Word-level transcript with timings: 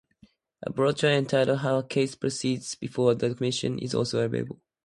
A 0.63 0.71
brochure, 0.73 1.11
entitled 1.11 1.59
"How 1.59 1.77
a 1.77 1.83
Case 1.83 2.15
Proceeds 2.15 2.73
Before 2.73 3.13
the 3.13 3.35
Commission" 3.35 3.77
is 3.77 3.93
also 3.93 4.25
available. 4.25 4.59